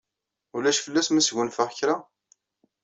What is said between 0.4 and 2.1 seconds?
Ulac fell-as ma sgunfaɣ kra?